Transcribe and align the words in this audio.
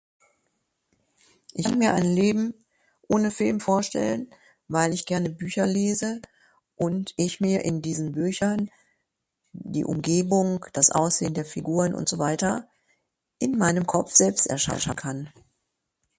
Ich 1.53 1.67
Leben 2.09 2.55
ohne 3.07 3.29
Film 3.29 3.59
vorstellen, 3.59 4.33
weil 4.67 4.93
ich 4.95 5.05
gerne 5.05 5.29
Bücher 5.29 5.67
lese 5.67 6.23
und 6.75 7.13
ich 7.17 7.39
mir 7.39 7.63
in 7.63 7.83
diesen 7.83 8.11
Büchern, 8.13 8.71
die 9.53 9.85
Umgebung, 9.85 10.65
das 10.73 10.89
Aussehen 10.89 11.35
der 11.35 11.45
Figuren 11.45 11.93
und 11.93 12.09
so 12.09 12.17
weiter, 12.17 12.67
in 13.37 13.59
meinem 13.59 13.85
Kopf 13.85 14.11
selbst 14.15 14.47
erschaffen 14.47 14.95
kann. 14.95 15.29